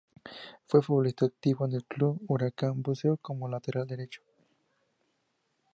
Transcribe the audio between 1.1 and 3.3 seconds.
activo en el club Huracán Buceo,